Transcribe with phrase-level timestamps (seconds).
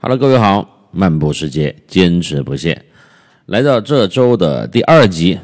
[0.00, 2.84] Hello，各位好，漫步世界，坚持不懈，
[3.46, 5.36] 来到这周的第二集。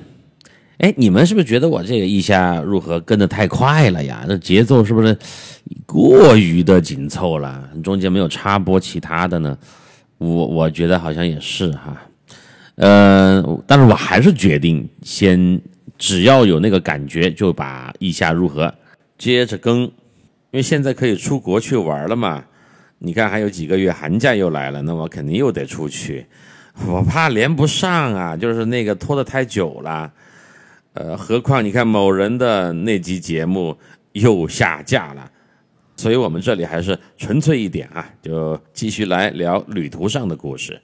[0.78, 4.24] 哎，你们是不是觉得我这个意下入河跟的太快了呀？
[4.28, 5.18] 这节奏是不是
[5.84, 7.68] 过于的紧凑了？
[7.82, 9.58] 中间没有插播其他的呢？
[10.18, 12.00] 我我觉得好像也是哈。
[12.76, 15.60] 呃，但是我还是决定先，
[15.98, 18.72] 只要有那个感觉，就把意下入河
[19.18, 19.90] 接着更，因
[20.52, 22.44] 为现在可以出国去玩了嘛。
[22.98, 26.26] 你看还有几个月，寒假又来了，那我肯定又得出去，
[26.86, 30.12] 我怕连不上啊，就是那个拖得太久了。
[30.94, 33.76] 呃，何况你看某人的那集节目
[34.12, 35.30] 又下架了，
[35.96, 40.80] 所以我们这里还是纯粹一点啊，就继续来聊旅途上的故事。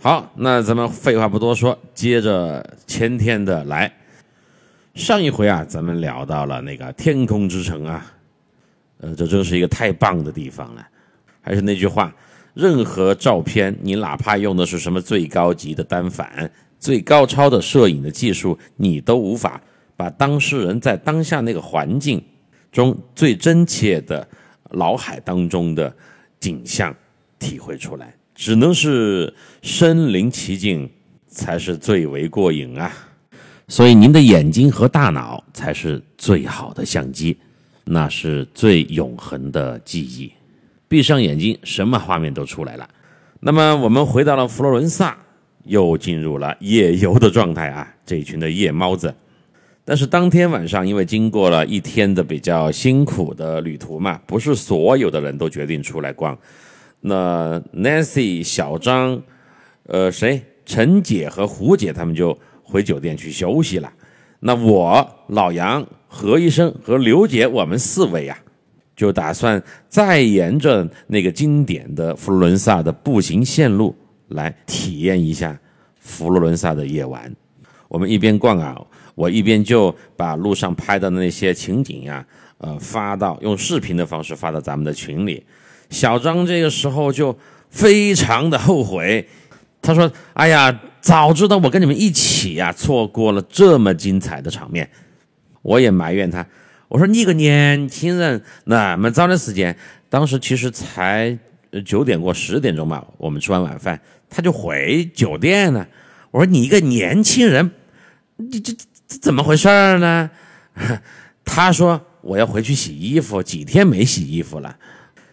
[0.00, 3.92] 好，那咱们废话不多说，接着前天的来。
[4.94, 8.06] 上一回啊，咱们聊到了那个天空之城啊，
[9.00, 10.86] 呃，这真是一个太棒的地方了。
[11.48, 12.14] 还是那句话，
[12.52, 16.50] 任何照片，你哪怕用的是什么最高级的单反。
[16.78, 19.58] 最高超的摄影的技术，你都无法
[19.96, 22.22] 把当事人在当下那个环境
[22.70, 24.28] 中最真切的
[24.72, 25.90] 脑海当中的
[26.38, 26.94] 景象
[27.38, 30.86] 体会出来，只能是身临其境
[31.28, 32.92] 才是最为过瘾啊！
[33.68, 37.38] 所以您的眼睛和大脑才是最好的相机，
[37.86, 40.30] 那是最永恒的记忆。
[40.88, 42.88] 闭上眼睛，什么画面都出来了。
[43.40, 45.16] 那么我们回到了佛罗伦萨。
[45.64, 47.86] 又进入了夜游的状态啊！
[48.06, 49.14] 这一群的夜猫子，
[49.84, 56.38] 但是当天晚上，因为经过了一天的比较辛苦的旅途嘛，不是所有的人都决定出来逛。
[57.00, 59.22] 那 Nancy、小张、
[59.82, 60.42] 呃，谁？
[60.64, 63.92] 陈姐和胡姐他们就回酒店去休息了。
[64.40, 68.38] 那我、老杨、何医生和刘姐，我们四位呀，
[68.98, 73.96] 就打算再沿着那个经典的佛罗伦萨的步行线路。
[74.32, 75.58] 来体验一下
[75.98, 77.34] 佛罗伦萨的夜晚。
[77.88, 78.78] 我们一边逛啊，
[79.14, 82.22] 我一边就把路上拍的那些情景呀，
[82.58, 85.42] 呃，发到用视频的方式发到咱们的群里。
[85.88, 87.34] 小张这个时候就
[87.70, 89.26] 非常的后悔，
[89.80, 94.86] 他说：“哎呀，早知道我跟你们一起呀，错过了这么精彩的场面。”
[95.64, 96.46] 我也埋怨他，
[96.88, 99.76] 我说：“你个年轻人，那么早的时间，
[100.08, 101.38] 当时其实才。”，
[101.84, 104.00] 九点过十点钟吧，我们吃完晚饭，
[104.30, 105.86] 他就回酒店了。
[106.30, 107.70] 我说你一个年轻人，
[108.36, 108.72] 你这
[109.06, 110.30] 这怎么回事呢？
[111.44, 114.78] 他说我要回去洗衣服，几天没洗衣服了。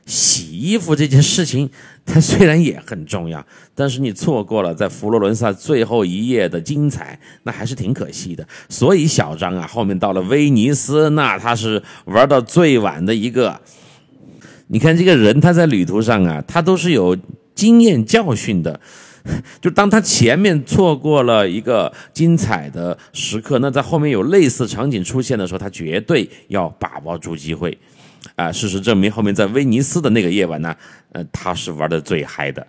[0.05, 1.69] 洗衣服这件事情，
[2.05, 3.43] 它虽然也很重要，
[3.73, 8.47] 但是你错过了在佛罗伦萨最后一夜的精彩，那还是挺可惜的。
[8.69, 13.59] 所以小张啊，后面到了威尼斯，那他是玩到最晚的一个。
[14.67, 17.17] 你看这个人，他在旅途上啊，他都是有
[17.53, 18.79] 经验教训的。
[19.59, 27.75] 就当他前面错过了一个精彩的时刻，那在后面有类似场景出现的时候，他绝对要把握住机会。
[28.35, 30.75] 啊，事实证明，后面在威尼斯的那个夜晚呢，
[31.15, 32.67] 呃，他是玩的最嗨的。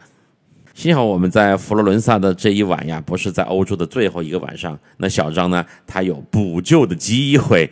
[0.73, 4.79] 幸好我们在佛罗伦萨的这一晚呀，不是在欧洲的最后一个晚上。
[4.99, 7.69] 那小张呢，他有补救的机会。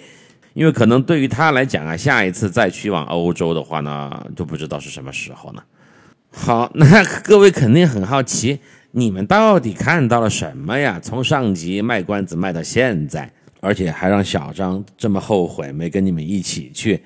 [0.54, 5.62] 因为可能对于他来讲啊，下一次再去往欧洲的话呢，就不知道是什么时候呢。
[6.32, 8.58] 好，那各位肯定很好奇，
[8.90, 10.98] 你们到底看到了什么呀？
[11.00, 13.30] 从上集卖关子卖到现在，
[13.60, 17.00] 而且还让小张这么后悔没跟你们一起去。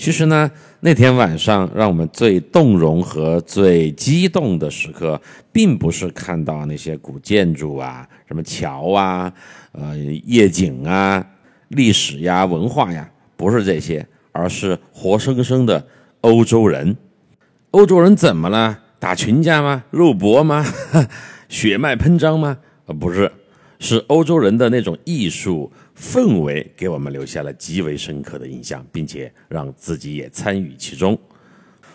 [0.00, 0.50] 其实呢，
[0.80, 5.20] 那天晚上让我们最动容和最激动的时刻，
[5.52, 9.30] 并不是看到那些古建筑啊、什么桥啊、
[9.72, 9.94] 呃
[10.24, 11.22] 夜景啊。
[11.68, 15.86] 历史呀，文化呀，不是这些，而是活生生的
[16.22, 16.96] 欧洲人。
[17.72, 18.78] 欧洲人怎么了？
[18.98, 19.84] 打群架吗？
[19.90, 20.64] 肉搏吗？
[21.50, 22.56] 血脉喷张吗？
[22.86, 23.30] 呃，不是，
[23.78, 31.16] 是欧洲人的那种艺术氛围给我们留下了极为深刻的印象，并且让自己也参与其中。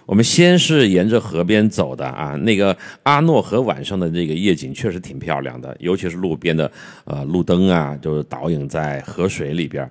[0.06, 6.72] 我们先是沿着河边走的啊，那个阿诺河晚上的这个夜景确实挺漂亮的，尤其是路边的
[7.06, 9.90] 呃路灯啊，就是倒影在河水里边，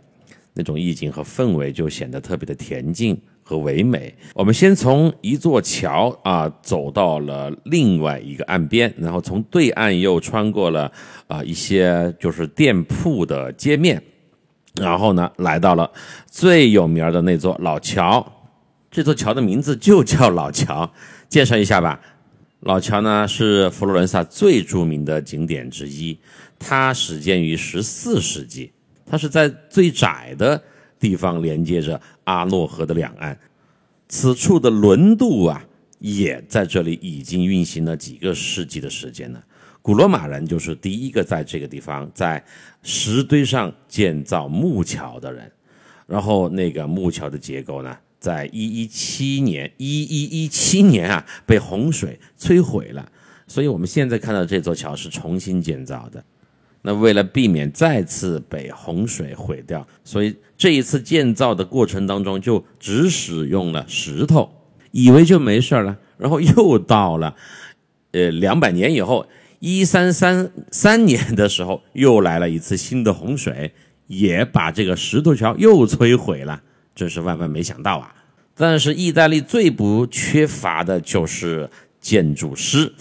[0.53, 4.13] 那种意境和氛围就显得特别的恬静和唯美。
[4.35, 10.91] 我们先从一座桥啊走到了另外一个岸边，然后从对岸又穿过了
[11.29, 14.03] 啊一些就是店铺的街面，
[14.81, 15.89] 然后呢来到了
[16.27, 18.27] 最有名的那座老桥。
[18.91, 20.91] 这座桥的名字就叫老桥，
[21.29, 22.01] 介绍一下吧。
[22.61, 26.19] 老桥呢是佛罗伦萨最著名的景点之一，
[26.59, 28.73] 它始建于十四世纪，
[29.05, 30.63] 它是在最窄的
[30.99, 33.39] 地方连接着阿诺河的两岸。
[34.09, 35.65] 此处的轮渡啊，
[35.99, 39.43] 也在这里已经运行了几个世纪的时间了。
[39.81, 42.43] 古罗马人就是第一个在这个地方在
[42.83, 45.51] 石堆上建造木桥的人，
[46.07, 53.11] 然后那个木桥的结构呢，在一一七年一一一七年啊被洪水摧毁了，
[53.47, 56.25] 所以我们现在看到这座桥是重新建造的。
[56.87, 64.51] 那为了避免再次被洪水毁掉，所以这一次建造的过程当中就只使用了石头，
[64.91, 67.35] 以为就没事了，然后又到了
[68.13, 69.27] 呃两百年以后。
[69.61, 73.73] 一三三三年的时候，又来了一次新的洪水，
[74.09, 76.61] 也把这个石头桥又摧毁了，
[76.95, 78.15] 真是万万没想到啊！
[78.55, 82.93] 但是意大利最不缺乏的就是建筑师，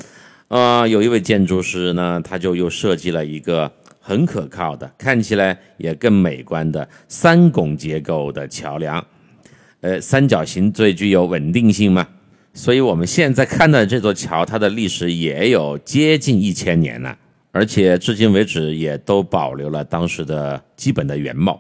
[0.54, 9.04] 啊，有一位建筑师呢，他就又设计了一个很可靠的、看起来也更美观的三拱结构的桥梁，
[9.82, 12.08] 呃，三角形最具有稳定性嘛。
[12.54, 17.18] 所以，我们现在看到这座桥，它的历史也有接近一千年了，
[17.52, 21.60] 而且至今为止也都保留了当时的基本的原貌。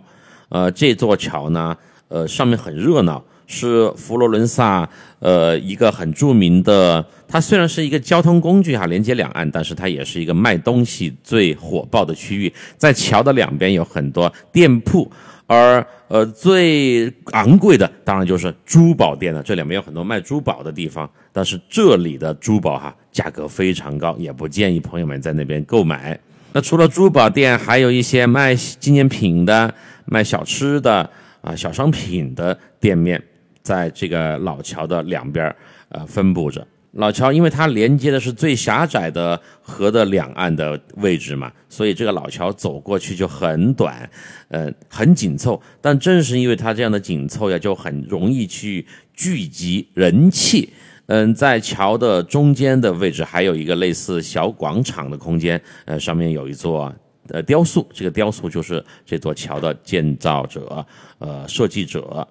[0.50, 1.76] 呃，这座桥呢，
[2.10, 4.88] 呃，上面很热闹，是佛罗伦萨
[5.20, 7.06] 呃一个很著名的。
[7.28, 12.54] 它虽然是一个交通工具哈，连接两岸，但是它也是一个卖东西最火爆的区域。
[12.78, 15.12] 在桥的两边有很多店铺。
[15.46, 26.18] 而呃最昂贵的当然就是珠宝店了，这两边有很多卖珠宝的地方，但是这里的珠宝哈价格非常高，也不建议朋友们在那边购买。
[26.54, 29.72] 那除了珠宝店，还有一些卖纪念品的、
[30.06, 31.08] 卖小吃的
[31.42, 33.22] 啊小商品的店面，
[33.64, 35.56] 在这个老桥的两边
[35.90, 36.68] 呃分布着。
[36.92, 44.08] 老桥因为它连接的是最狭窄的河的两岸的位置嘛，所以这个老桥走过去就很短，
[44.50, 45.60] 呃，很紧凑。
[45.82, 50.72] 但正是因为它这样的紧凑呀，就很容易去聚集人气。
[51.08, 56.94] 嗯，在桥的中间的位置还有一个类似小广场的空间，呃，上面有一座
[57.30, 60.86] 呃雕塑，这个雕塑就是这座桥的建造者，
[61.18, 62.26] 呃，设计者，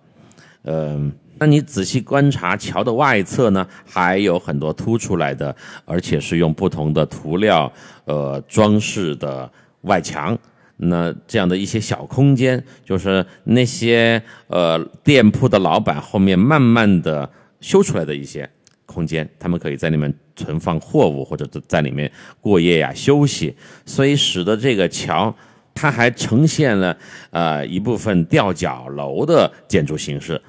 [0.64, 1.12] 嗯。
[1.38, 5.52] 那你仔细观察桥的外侧呢，还有很多凸出来的，
[5.84, 7.72] 而且是用不同的涂料
[8.04, 9.50] 呃装饰的
[9.80, 10.38] 外墙。
[10.76, 17.28] 那这样的一些小空间，就是那些呃店铺的老板后面慢慢的
[17.60, 18.48] 修出来的一些
[18.86, 22.08] 空间，他们可以在里面存放货物，或者在里面
[22.40, 23.52] 过夜呀休息。
[23.84, 25.34] 所以使得这个桥，
[25.74, 26.96] 它还呈现了
[27.30, 30.40] 呃一部分吊脚楼的建筑形式。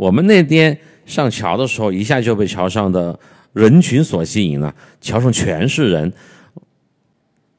[0.00, 3.20] 我们那天上桥的时候，一下就被桥上的
[3.52, 4.74] 人群所吸引了。
[4.98, 6.10] 桥上全是人，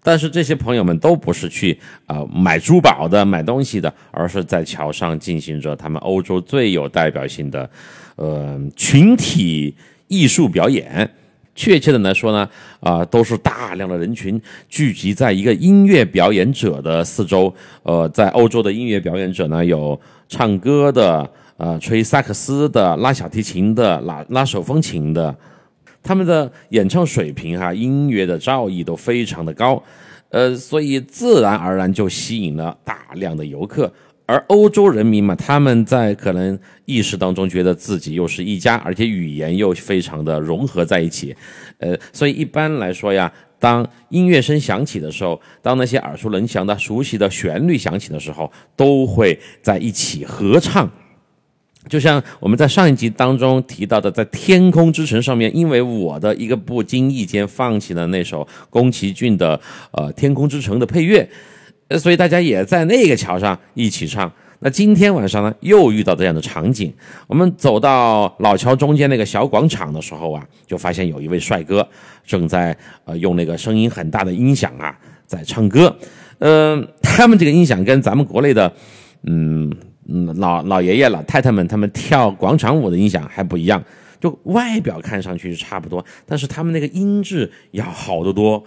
[0.01, 1.77] 但是这些朋友们都不是去
[2.07, 7.69] 啊买珠宝的、买东西的，而是在桥上进行着他们欧洲最有代表性的
[8.15, 9.75] 呃群体
[10.07, 11.07] 艺术表演。
[11.53, 12.49] 确切的来说呢，
[12.79, 17.53] 啊，都是大量的人群聚集在一个音乐表演者的四周。
[17.83, 21.29] 呃，在欧洲的音乐表演者呢，有唱歌的。
[21.61, 25.37] 呃，吹萨克斯的、拉小提琴的、拉拉手风琴的，
[26.01, 29.81] 他们的演唱水平哈，音乐的造诣都非常的高，
[30.29, 33.93] 呃，所以自然而然就吸引了大量的游客。
[34.25, 41.35] 而欧洲人民嘛，他们在可能意识当中觉得自己又是一家，而且语言又非常的融合在一起，
[41.77, 50.89] 呃，所以一般来说呀，当音乐声响起的时候，当那些耳熟能详的、熟悉的旋律响起的时候，都会在一起合唱。
[51.89, 59.59] 就像我们在上一集当中提到的，在《天空之城》上面，因为我的一个不经意间放弃了那首宫崎骏的
[59.91, 61.27] 呃《天空之城》的配乐，
[61.87, 64.31] 呃，所以大家也在那个桥上一起唱。
[64.59, 66.93] 那今天晚上呢，又遇到这样的场景。
[67.25, 71.85] 我们走到老桥中间那个小广场的时候啊，就发现有一位帅哥
[72.23, 74.95] 正在呃用那个声音很大的音响啊
[75.25, 75.97] 在唱歌。
[76.37, 78.71] 嗯，他们这个音响跟咱们国内的，
[79.23, 79.75] 嗯。
[80.07, 83.83] 嗯，老老爷爷、老太太们，他们跳广场舞的音响还不一样，
[84.19, 88.63] 就外表看上去是差不多，但是他们那个音质要好得多。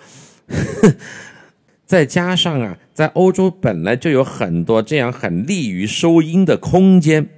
[1.85, 7.29] 再加上啊，在欧洲本来就有很多这样很利于收音的空间，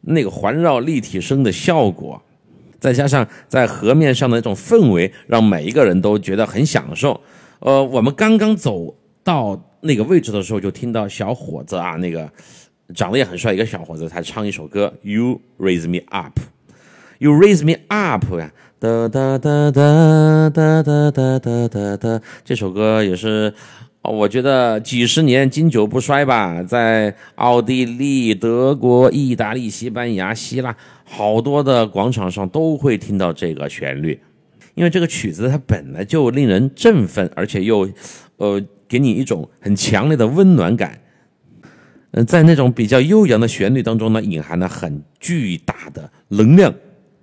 [0.00, 2.20] 那个环绕立体声的效果，
[2.80, 7.20] 再加上在河面上的那种氛围，让每一个人都觉得很享受。
[7.60, 12.28] 呃，我们刚刚走到那个位置的时候，就听到小伙子啊，那个。
[12.94, 23.52] 长得也很帅，一个小伙子，他唱一首歌，You raise me up，You raise me up 呀，哒哒哒哒哒哒哒哒哒，这首歌也是，
[24.02, 34.18] 我觉得几十年经久不衰吧，在奥地利、德国、意大利、西班牙、希腊好多的广场上都会听到这个旋律，
[34.74, 37.86] 因为这个曲子它本来就令人振奋，而且又，
[38.38, 40.98] 呃，给你一种很强烈的温暖感。
[42.12, 46.74] 嗯，在那种比较悠扬的旋律当中呢，隐含了很巨大的能量。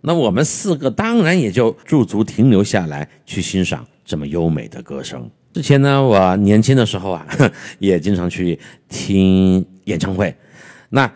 [0.01, 5.27] 那我们四个当然也就驻足停留下来，去欣赏这么优美的歌声。
[5.51, 7.25] 之前呢，我年轻的时候啊，
[7.79, 10.35] 也经常去听演唱会。
[10.89, 11.11] 那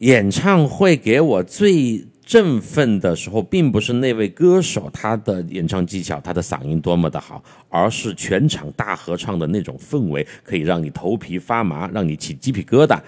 [0.00, 12.98] 演唱会给我最振奋的时候，并不是那位歌手他的演唱技巧、他的嗓音多么的好，而是全场大合唱的那种氛围，可以让你头皮发麻，让你起鸡皮疙瘩。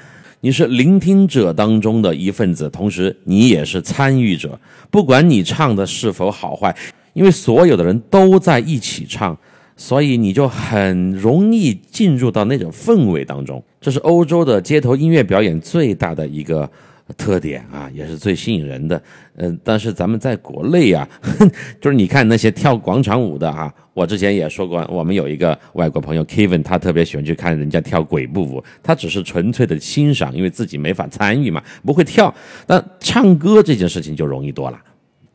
[0.40, 4.60] 你是聆听者当中的一份子，同时你也是参与者。
[4.90, 6.76] 不管你唱的是否好坏，
[7.14, 9.36] 因为所有的人都在一起唱，
[9.76, 13.64] 所以你就很容易进入到那种氛围当中。
[13.80, 16.70] 这是欧洲的街头音乐表演最大的一个。
[17.16, 19.00] 特点啊，也是最吸引人的。
[19.36, 21.08] 嗯，但是咱们在国内啊，
[21.80, 32.34] 就是你看那些跳广场舞的啊，我之前也说过，我们有一个外国朋友 Kevin，他特别喜欢去看人家跳鬼步舞，他只是纯粹的欣赏，因为自己没法参与嘛，不会跳。
[32.66, 34.80] 但唱歌这件事情就容易多了，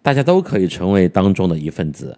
[0.01, 2.17] 大家都可以成为当中的一份子。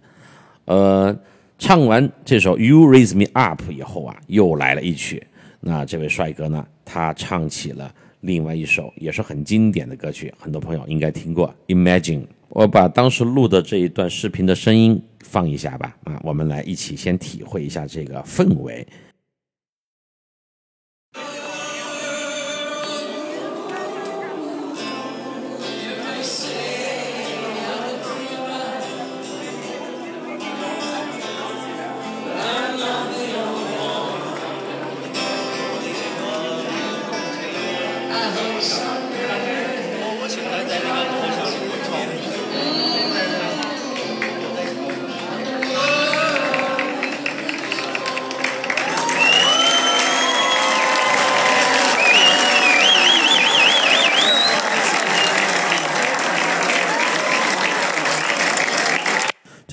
[0.65, 1.15] 呃，
[1.59, 5.21] 唱完这首 You Raise Me Up 以后啊，又来了一曲，
[5.59, 7.93] 那这位帅哥呢，他唱起了。
[8.23, 11.53] 另外一首也是很经典的歌曲，很多朋友应该听过。
[11.67, 18.87] Imagine，我把当时录的这一段视频的声音放一下吧，啊，我们来一起先体会一下这个氛围。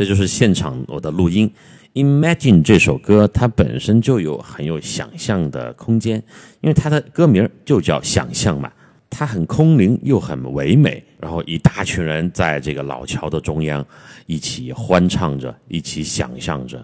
[0.01, 1.53] 这就是现场我的录音。
[1.93, 6.17] Imagine 这首歌，它本身就有很有想象的空间，
[6.63, 8.73] 因为它的歌名就叫想象嘛。
[9.11, 13.87] 它很空灵又很唯美，然后一大群人在这个老桥的中央，
[14.25, 16.83] 一起欢唱着，一起想象着，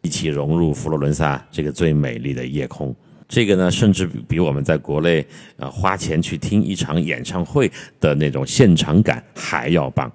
[0.00, 2.96] 一起融入佛罗伦萨这个最美丽的夜空。
[3.28, 5.22] 这个呢，甚至比我们在国内
[5.58, 7.70] 呃花钱去听一场演唱会
[8.00, 10.10] 的那种现场感还要棒。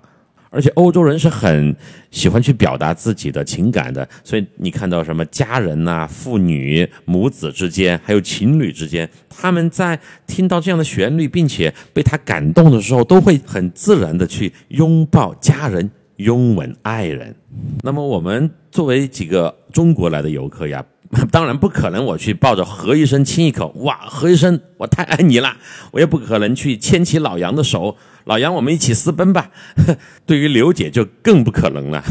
[0.51, 1.74] 而且欧洲人是很
[2.12, 17.34] 喜欢去表达自己的情感的，所以你看到什么家人呐、父女、母子之间，还有情侣之间，他们在听到这样的旋律，并且被他感动的时候，都会很自然的去拥抱家人、拥吻爱人。
[17.81, 20.86] 那么我们作为几个中国来的游客呀，
[21.31, 25.55] 当然不可能我去抱着何医生亲一口，哇，何医生，我太爱你了，
[25.91, 27.96] 我也不可能去牵起老杨的手。
[28.25, 29.51] 老杨，我们一起私奔吧。
[30.25, 32.04] 对于刘姐就更不可能了。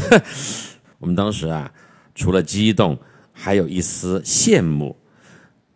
[0.99, 1.73] 我们当时啊，
[2.15, 2.99] 除了激动，
[3.33, 4.97] 还有一丝羡慕，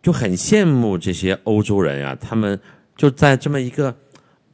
[0.01, 2.59] 就很羡慕这些欧洲人啊，他们
[2.95, 3.95] 就在这么一个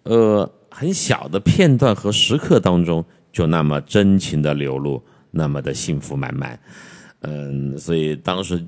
[0.03, 6.59] 呃很小的片段和时刻当中，就那么真情的流露，那么的幸福满满。
[7.21, 8.65] 嗯，所以当时。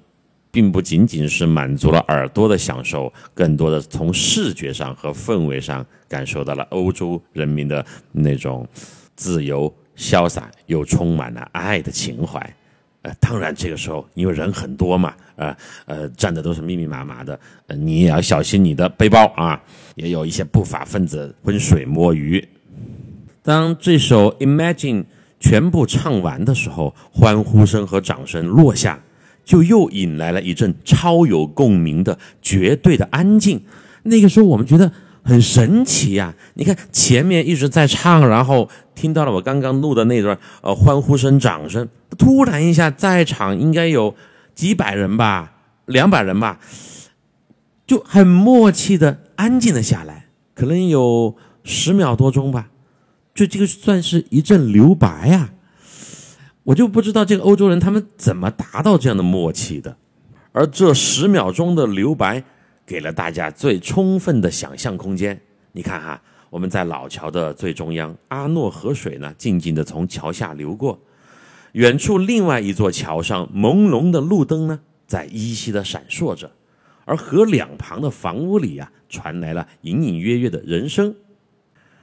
[0.54, 8.64] 并不仅仅是满足了耳朵的享受，更多的从视觉上和氛围上感受到了欧洲人民的那种
[9.16, 12.40] 自由、潇洒又充满了爱的情怀。
[13.02, 15.58] 呃，当然这个时候因为人很多嘛，呃
[15.88, 17.38] 呃，站的都是密密麻麻的，
[17.76, 19.60] 你也要小心你的背包啊，
[19.96, 22.48] 也有一些不法分子浑水摸鱼。
[23.42, 25.02] 当这首《Imagine》
[25.40, 29.02] 全部唱完的时候，欢呼声和掌声落下。
[29.44, 33.64] 就又引来了一阵超有共鸣的绝对的安静。
[34.04, 34.92] 那个时候我们觉得
[35.24, 36.34] 很神奇呀！
[36.56, 44.14] 你看前面一直在唱，然后听到了我刚刚录的那段呃欢呼声、掌声，突然一下在场应该有
[44.54, 45.54] 几百人吧，
[45.86, 46.60] 两百人吧，
[47.88, 52.70] 就很默契的安静了下来，可能有十秒多钟吧，
[53.34, 55.52] 就这个算是一阵留白呀。
[56.64, 59.98] 我就不知道这个欧洲人他们怎么达到这样的默契的，
[60.52, 62.44] 而这十秒钟的留白，
[62.86, 65.42] 给了大家最充分的想象空间。
[65.74, 71.00] 你看哈，我们在老桥的最中央，阿诺河水呢静静地从桥下流过。
[71.74, 76.52] 远处另外一座桥上，朦胧的路灯呢在依稀的闪烁着，
[77.04, 81.16] 而河两旁的房屋里啊传来了隐隐约约的人声。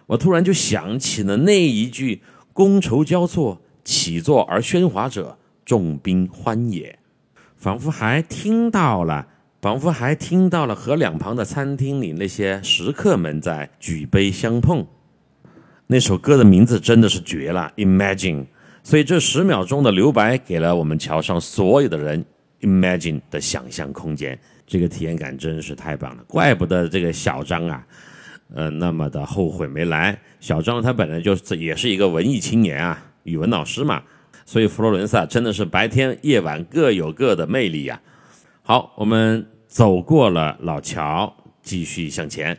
[0.09, 2.21] 我突然就想起了那一句
[2.53, 6.99] “觥筹交错，起坐而喧哗者，众宾欢也”，
[7.57, 9.27] 仿佛还听到了。
[9.63, 14.87] 仿佛还听到了河两旁的餐厅里那些食客们在举杯相碰。
[15.87, 18.47] 那首歌的名字真的是绝了，Imagine。
[18.83, 22.25] 所以这十秒钟的留白给了我们桥上所有的人
[22.63, 24.39] Imagine 的想象空间。
[24.67, 27.87] 这个体验感真是太棒了，怪不得这个小张啊，
[28.55, 30.19] 呃，那么的后悔没来。
[30.41, 34.03] 小张他本来就是也是一个文艺青年啊，语文老师嘛，
[34.45, 38.01] 所以佛罗伦萨真的是白天夜晚各有各的魅力呀。
[38.63, 42.59] 好，我们走过了老桥，继续向前。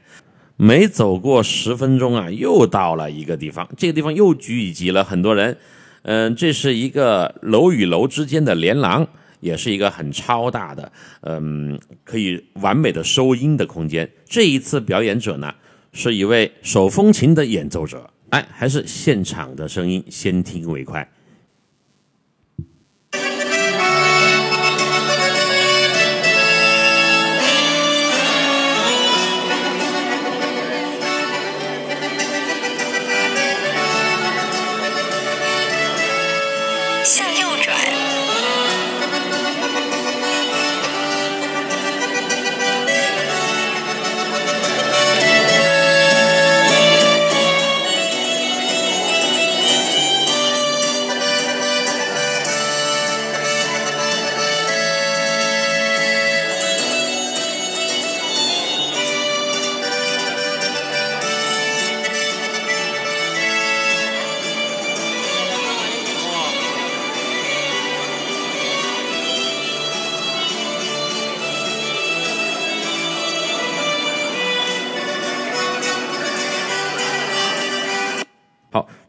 [0.58, 3.68] 没走过十分钟啊，又到了一个地方。
[3.76, 5.58] 这个地方又聚集了很多人。
[6.04, 9.08] 嗯，这是一个楼与楼之间的连廊，
[9.40, 10.92] 也是一个很超大的，
[11.22, 14.08] 嗯，可以完美的收音的空间。
[14.26, 15.54] 这一次表演者呢，
[15.94, 18.10] 是一位手风琴的演奏者。
[18.32, 21.08] 哎，还是现场的声音，先听为快。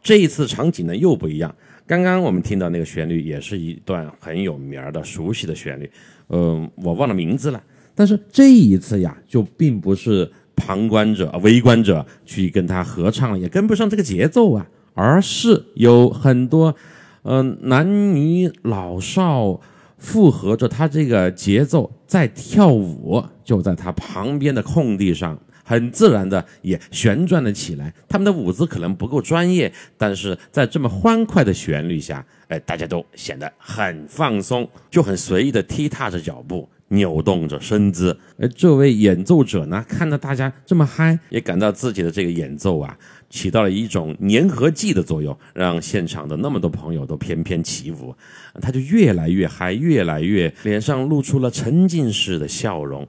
[0.03, 1.55] 这一次场景呢又不一样。
[1.87, 5.89] 刚刚我们听到那个旋律，也是一段很有名的、熟悉的旋律。
[6.29, 7.63] 嗯，我忘了名字了。
[7.95, 16.75] 但是这一次呀，就并不是旁观者、围观者去跟他合唱，也跟不上这个节奏啊，而是有很多，
[17.23, 19.59] 嗯，男女老少
[19.97, 25.39] 附和着他这个节奏在跳舞，就在他旁边的空地上。
[25.63, 38.17] 很自然的也旋转了起来，他们的舞姿可能不够专业，但是在这么欢快的旋律下，哎，大家都显得很放松，就很随意的踢踏着脚步，扭动着身姿。
[38.37, 42.97] 而这位演奏者呢，看到大家这么嗨，也感到自己的这个演奏啊，
[43.29, 48.13] 起到了一种粘合剂的作用，让现场的那么多朋友都翩翩起舞，
[48.61, 53.07] 他就越来越嗨，越来越脸上露出了沉浸式的笑容，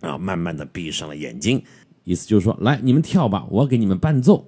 [0.00, 1.62] 啊，慢慢的闭上了眼睛。
[2.06, 4.46] 意思就是说，来，你们跳吧，我给你们伴奏。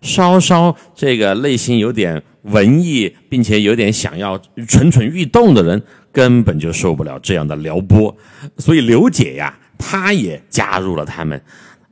[0.00, 8.16] 稍稍这个内心有点文艺，并且有点想要蠢蠢欲动的人，根本就受不了这样的撩拨。
[8.58, 11.42] 所以刘姐呀，她也加入了他们。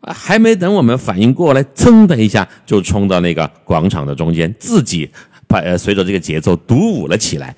[0.03, 5.11] 还没等我们反应过来，噌的一下就冲到那个广场的中间，自己
[5.49, 7.57] 把呃随着这个节奏独舞了起来。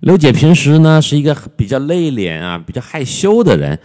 [0.00, 3.80] 刘姐平时呢是一个比较内敛啊、比较害羞的人，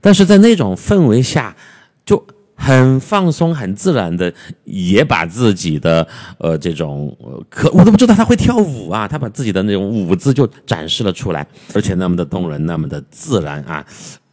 [0.00, 1.56] 但是在那种氛围下。
[2.04, 2.24] 就
[2.56, 4.32] 很放松、很自然的，
[4.64, 6.06] 也把自己的
[6.38, 7.16] 呃这种
[7.50, 13.84] 可我都不知道他会跳舞啊，他把自己的那种舞姿就展示了出来，而且那么的动人，那么的自然啊，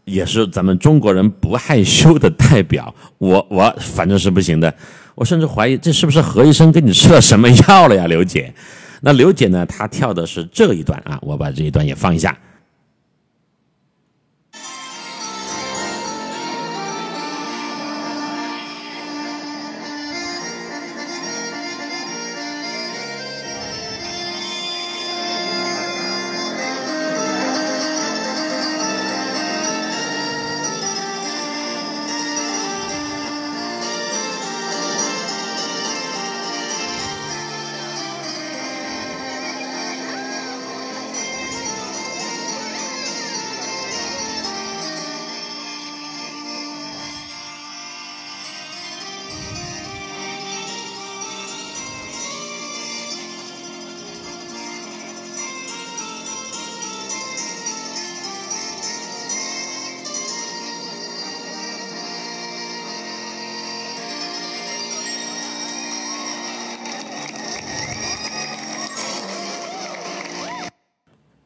[0.05, 2.93] 也是咱们中国人不害羞的代表。
[3.17, 4.73] 我我反正是不行的，
[5.15, 8.53] 我甚至怀疑这是不是何医生给你吃了什么药了呀，刘姐？
[9.01, 9.65] 那刘姐呢？
[9.65, 12.37] 她跳的是这一段啊，我把这一段也放一下。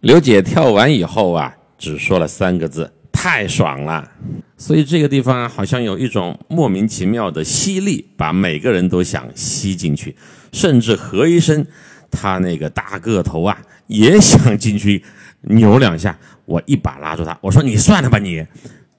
[0.06, 4.08] 刘姐跳完以后啊，只说了三个字：“太爽了。”
[4.56, 10.16] 所以这个地方好像有一种莫名其妙的吸力，把每个人都想吸进去，
[10.52, 11.66] 甚至何医生
[12.12, 15.04] 他那个大个头啊，也想进去
[15.42, 16.16] 扭两下。
[16.46, 18.46] 我一把拉住他，我说：“你算了吧，你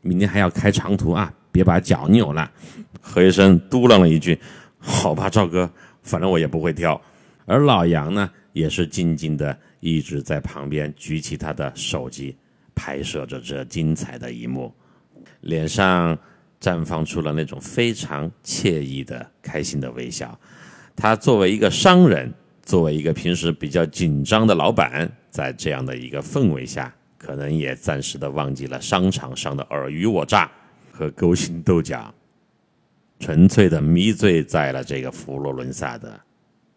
[0.00, 2.50] 明天还要开长途啊，别把脚扭了。”
[3.00, 4.36] 何医生嘟囔了一句
[4.76, 5.70] ：“好吧，赵哥，
[6.02, 7.00] 反正我也不会跳。”
[7.46, 12.36] 而老杨呢，也是静静的一直在旁边举起他的手机，
[12.74, 14.72] 拍摄着这精彩的一幕，
[15.42, 16.18] 脸上
[16.60, 20.38] 绽放出了那种非常惬意的开心的微笑。
[20.94, 30.50] 他作为一个商人，作为一个平时比较紧张的老板，在这样的一个氛围下，可能也暂时的忘记了商场上的尔虞我诈
[30.90, 32.14] 和勾心斗角，
[33.20, 36.20] 纯粹的迷醉在了这个佛罗伦萨的。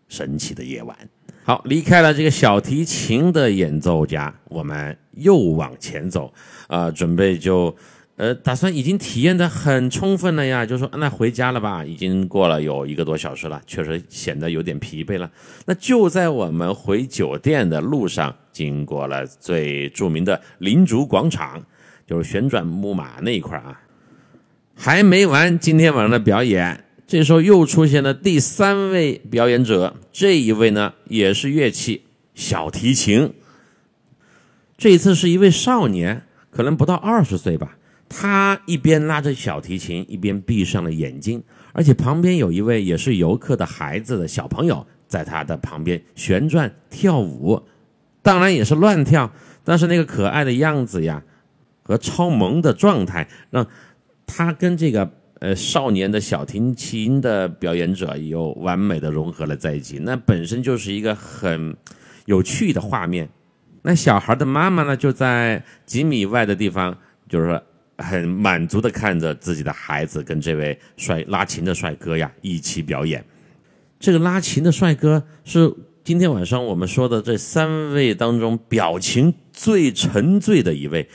[0.09, 0.97] 神奇的夜晚，
[1.49, 6.31] 好，离开了这个小提琴的演奏家，我们又往前走，
[6.67, 7.75] 啊，准备就，
[8.17, 15.31] 呃，打算已经体验的很充分了呀，就说那回家了吧，已经过了有一个多小时了，确实显得有点疲惫了。
[15.65, 21.59] 那就在我们回酒店的路上，经过了最著名的林竹广场，
[22.05, 23.81] 就是旋转木马那一块啊，
[24.75, 26.85] 还没完，今天晚上的表演。
[27.09, 32.03] 这时候又出现了第三位表演者，这一位呢也是乐器
[32.35, 33.33] 小提琴。
[34.77, 37.75] 这一次是一位少年，可能不到二十岁吧。
[38.07, 41.41] 他一边拉着小提琴，一边闭上了眼睛，
[41.73, 47.63] 而且旁边有一位也是游客的孩子的小朋友，在他的旁边旋转跳舞，
[48.21, 51.23] 当然也是乱跳，但是那个可爱的样子呀，
[51.81, 53.65] 和超萌的状态，让
[54.27, 55.11] 他跟这个。
[55.39, 61.73] 呃，少年的小提琴的表演者又完美的融合了在一起，那本身就是一个很
[62.25, 63.29] 有趣的画面。
[63.81, 66.97] 那小孩的妈妈呢，就在几米外的地方，
[67.29, 67.63] 就是说
[67.99, 73.23] 很满足的看着自己的孩子跟这位帅拉琴的帅哥呀一起表演。
[73.97, 75.73] 这个拉琴的帅哥是
[76.03, 81.07] 今天晚上我们说的这三位当中表情最沉醉的一位，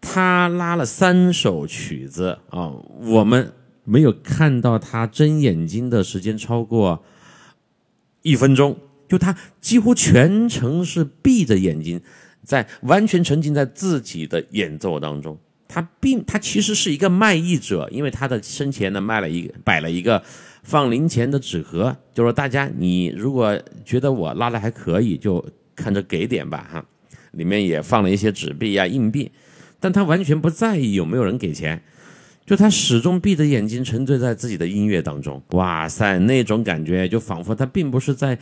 [0.00, 3.52] 他拉了三首曲子啊，我们。
[3.88, 7.02] 没有看到他睁眼睛的时间超过
[8.20, 8.76] 一分钟，
[9.08, 12.00] 就他几乎全程是闭着眼睛，
[12.44, 15.38] 在完全沉浸在自己的演奏当中。
[15.66, 20.22] 他并他其实是一个卖艺者，因为他的身前呢卖了一个摆了一个
[20.62, 26.84] 放零钱的纸盒，就说大家你如果觉得我拉的还可以，就看着给点吧哈。
[27.32, 29.30] 里面也放了一些纸币呀硬币，
[29.78, 31.82] 但他完全不在意有没有人给钱。
[32.48, 35.42] 就他始终闭着眼睛，沉醉在自己的音乐当中。
[35.50, 38.38] 哇塞，那种感觉就仿佛他并不是在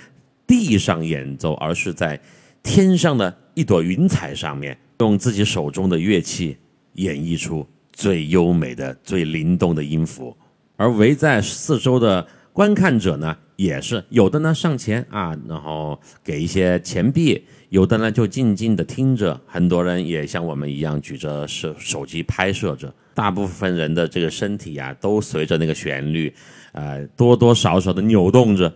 [0.47, 2.21] 地上演奏，而是在
[2.63, 6.57] 天上的一朵云彩上面，用自己手中的乐器
[6.93, 10.37] 演绎出最优美的、最灵动的音符。
[10.77, 19.41] 而围在四周的观看者呢，也是有的呢上前啊，然后给一些钱币；有的呢就静静的听着。
[19.47, 22.93] 很多人也像我们一样举着手手机拍摄着。
[23.15, 26.31] 大部分人的这个身体啊，都随着那个旋律，
[26.73, 28.71] 呃，多多少少的扭动着，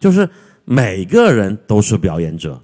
[0.00, 0.28] 就是
[0.64, 2.60] 每个人都是表演者。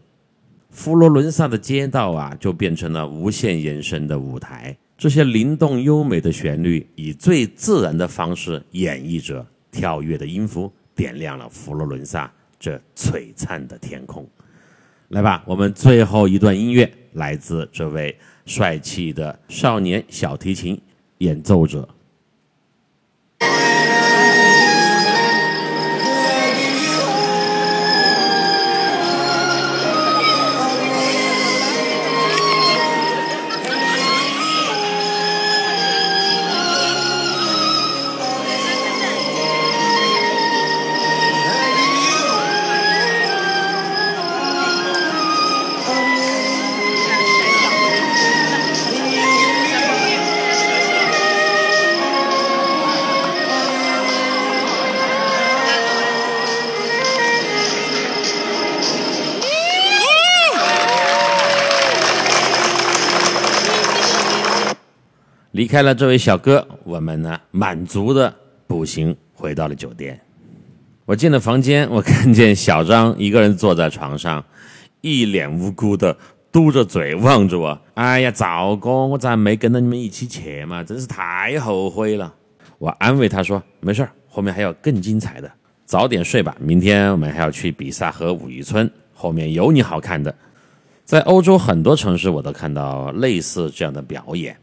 [0.70, 4.76] 佛罗伦萨的街道啊，就变成了无限延伸的舞台。
[4.98, 14.28] 这些灵动优美的旋律，以最自然的方式演绎着跳跃的音符，点亮了佛罗伦萨这璀璨的天空。
[15.12, 20.80] 来吧，我们最后一段音乐来自这位帅气的少年小提琴。
[21.18, 21.86] 演奏者。
[65.72, 68.30] 开了这位小哥，我们呢满足的
[68.66, 70.20] 步行回到了酒店。
[71.06, 74.44] 我进了房间，我看见小张一个人坐在床上，
[75.00, 76.14] 一脸无辜的
[76.52, 77.80] 嘟着嘴望着我。
[77.94, 80.84] 哎呀，赵哥，我咋没跟着你们一起去嘛？
[80.84, 82.34] 真是太后悔了。
[82.76, 85.50] 我安慰他说：“没事后面还有更精彩的，
[85.86, 86.54] 早点睡吧。
[86.60, 90.34] 明天我们还要去比萨和五渔村，后面有你好看的。”
[91.06, 94.54] 在欧洲很多城市，我都看到类似这样的表演。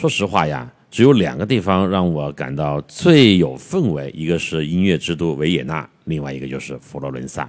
[0.00, 7.46] 说实话呀，只有两个地方让我感到最有氛围，一个是音乐之都维也纳，另外一个就是佛罗伦萨。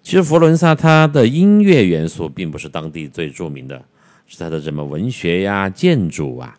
[0.00, 3.82] 其实佛罗伦萨它的音乐元素并不是当地最著名的，
[4.28, 6.56] 是它的什么文学呀、建筑啊，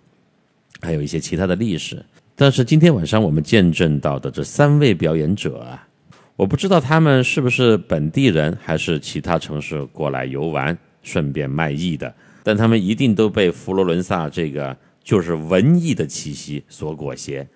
[0.81, 2.05] 还有一些其他的历史。
[2.35, 5.87] 但是今天晚上我们见证到的这三位表演者啊。
[6.35, 12.13] 我不知道他们是不是本地人，还是其他城市过来游玩，顺便卖艺的。
[12.43, 17.47] 但他们一定都被佛罗伦萨这个就是文艺的气息所裹挟。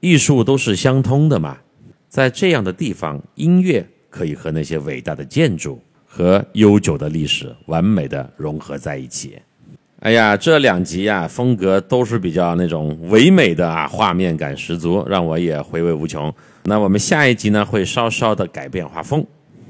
[0.00, 1.58] 艺术都是相通的嘛，
[2.08, 9.38] 在这样的地方，音乐可以和那些伟大的建筑和悠久的历史完美的融合在一起。
[10.00, 16.34] 哎呀，这两集呀，风格都是比较那种唯美的啊，画面感十足，让我也回味无穷。
[16.64, 19.22] 那我们下一集呢，会稍稍的改变画风，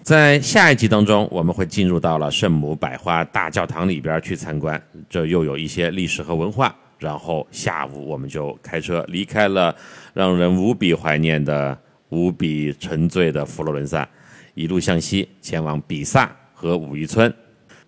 [0.02, 6.74] 在下一集当中，我们会进入到了圣母百花大教堂里边去参观，这又有一些历史和文化。
[6.98, 9.74] 然后下午我们就开车离开了
[10.12, 11.78] 让人无比怀念的、
[12.10, 14.08] 无比沉醉的佛罗伦萨，
[14.54, 17.32] 一路向西前往比萨和五渔村。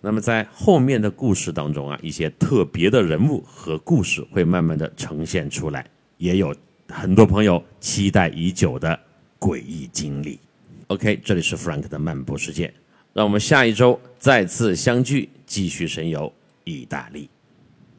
[0.01, 5.85] 那么在后面的故事当中啊，一些特别的人物和故事会慢慢的呈现出来，
[6.17, 6.55] 也有
[6.89, 8.99] 很多朋友期待已久的
[9.39, 10.39] 诡异经历。
[10.93, 12.71] OK，这里是 Frank 的漫步世界，
[13.13, 16.31] 让我们下一周再次相聚，继续神游
[16.65, 17.27] 意大利。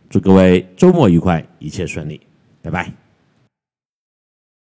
[0.09, 2.21] 祝各位周末愉快，一切顺利，
[2.63, 3.04] 拜拜。